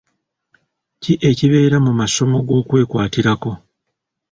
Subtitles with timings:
[1.01, 3.51] Ki ekibeera mu masomo g'okwekwatirako?